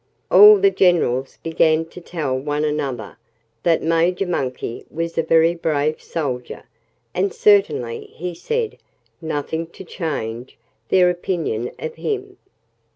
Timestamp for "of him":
11.77-12.37